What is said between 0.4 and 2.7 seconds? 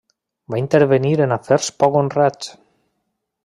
Va intervenir en afers poc honrats.